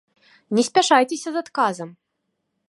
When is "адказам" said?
1.45-1.89